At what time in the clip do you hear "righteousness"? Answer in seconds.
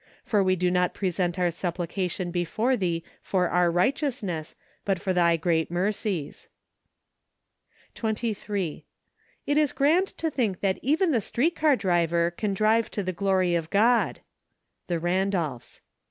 3.69-4.55